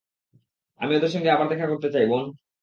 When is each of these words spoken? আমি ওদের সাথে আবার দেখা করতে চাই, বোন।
আমি 0.81 0.93
ওদের 0.95 1.11
সাথে 1.13 1.29
আবার 1.31 1.47
দেখা 1.49 1.67
করতে 1.67 1.87
চাই, 1.93 2.05
বোন। 2.07 2.25